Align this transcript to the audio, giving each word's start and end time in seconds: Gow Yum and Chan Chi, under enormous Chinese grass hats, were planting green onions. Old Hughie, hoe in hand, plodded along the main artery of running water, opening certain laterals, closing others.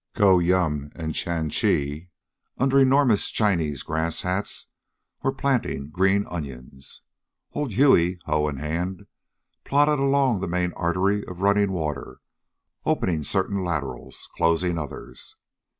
Gow 0.15 0.39
Yum 0.39 0.89
and 0.95 1.13
Chan 1.13 1.51
Chi, 1.51 2.09
under 2.57 2.79
enormous 2.79 3.29
Chinese 3.29 3.83
grass 3.83 4.21
hats, 4.21 4.65
were 5.21 5.31
planting 5.31 5.91
green 5.91 6.25
onions. 6.27 7.03
Old 7.53 7.73
Hughie, 7.73 8.17
hoe 8.25 8.47
in 8.47 8.57
hand, 8.57 9.05
plodded 9.63 9.99
along 9.99 10.39
the 10.39 10.47
main 10.47 10.73
artery 10.73 11.23
of 11.27 11.41
running 11.43 11.71
water, 11.71 12.17
opening 12.83 13.21
certain 13.21 13.63
laterals, 13.63 14.27
closing 14.35 14.79
others. 14.79 15.35